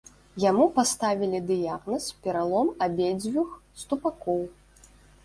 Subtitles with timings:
[0.43, 3.53] Яму паставілі дыягназ пералом абедзвюх
[3.83, 4.41] ступакоў.